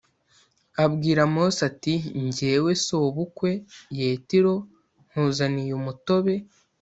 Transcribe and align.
Abwira 0.83 1.21
Mose 1.33 1.59
ati 1.69 1.93
Jyewe 2.35 2.71
sobukwe 2.85 3.51
Yetiro 3.99 4.55
nkuzaniye 5.09 5.71
umutobe 5.79 6.33